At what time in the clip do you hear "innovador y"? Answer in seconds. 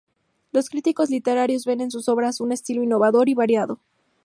2.81-3.35